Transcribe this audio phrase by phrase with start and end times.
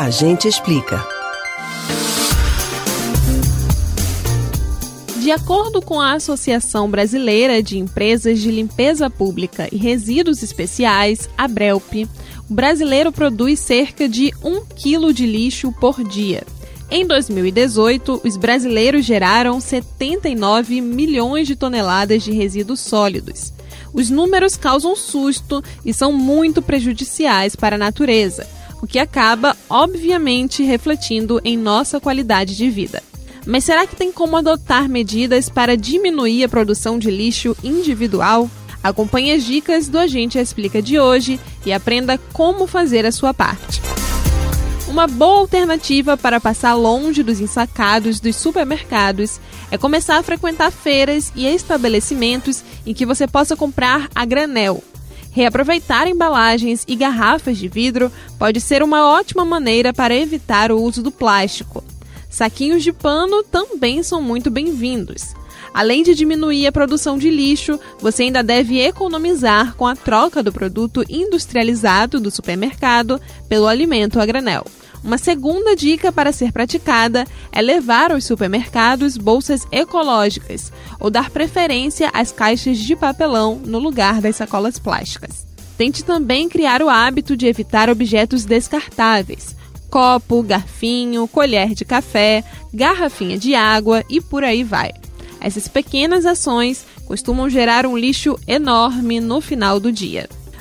[0.00, 1.04] A gente explica.
[5.20, 11.48] De acordo com a Associação Brasileira de Empresas de Limpeza Pública e Resíduos Especiais, a
[11.48, 12.06] BRELP,
[12.48, 16.44] o brasileiro produz cerca de 1 quilo de lixo por dia.
[16.88, 23.52] Em 2018, os brasileiros geraram 79 milhões de toneladas de resíduos sólidos.
[23.92, 28.46] Os números causam susto e são muito prejudiciais para a natureza,
[28.82, 33.02] o que acaba, obviamente, refletindo em nossa qualidade de vida.
[33.46, 38.50] Mas será que tem como adotar medidas para diminuir a produção de lixo individual?
[38.82, 43.80] Acompanhe as dicas do Agente Explica de hoje e aprenda como fazer a sua parte.
[44.88, 49.38] Uma boa alternativa para passar longe dos ensacados dos supermercados
[49.70, 54.82] é começar a frequentar feiras e estabelecimentos em que você possa comprar a granel.
[55.38, 58.10] Reaproveitar embalagens e garrafas de vidro
[58.40, 61.84] pode ser uma ótima maneira para evitar o uso do plástico.
[62.28, 65.36] Saquinhos de pano também são muito bem-vindos.
[65.72, 70.52] Além de diminuir a produção de lixo, você ainda deve economizar com a troca do
[70.52, 74.64] produto industrializado do supermercado pelo alimento a granel.
[75.02, 82.10] Uma segunda dica para ser praticada é levar aos supermercados bolsas ecológicas ou dar preferência
[82.12, 85.46] às caixas de papelão no lugar das sacolas plásticas.
[85.76, 89.56] Tente também criar o hábito de evitar objetos descartáveis.
[89.88, 92.42] Copo, garfinho, colher de café,
[92.74, 94.92] garrafinha de água e por aí vai.
[95.40, 100.28] Essas pequenas ações costumam gerar um lixo enorme no final do dia.